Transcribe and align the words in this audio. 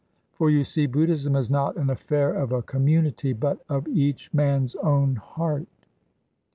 For, 0.33 0.49
you 0.49 0.63
see, 0.63 0.87
Buddhism 0.87 1.35
is 1.35 1.51
not 1.51 1.77
an 1.77 1.91
affair 1.91 2.33
of 2.33 2.51
a 2.51 2.63
community, 2.63 3.33
but 3.33 3.59
of 3.69 3.87
each 3.87 4.33
man's 4.33 4.73
own 4.77 5.17
heart. 5.17 5.67